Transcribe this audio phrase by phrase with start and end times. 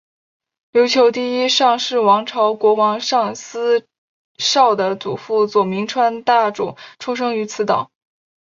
[0.71, 3.85] 琉球第一尚氏王朝国王尚思
[4.35, 7.91] 绍的祖父佐铭川大主出生于此岛。